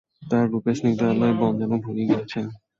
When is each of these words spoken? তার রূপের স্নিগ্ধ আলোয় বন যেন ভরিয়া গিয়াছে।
তার 0.21 0.45
রূপের 0.51 0.75
স্নিগ্ধ 0.77 1.01
আলোয় 1.11 1.35
বন 1.39 1.53
যেন 1.61 1.71
ভরিয়া 1.83 2.07
গিয়াছে। 2.09 2.39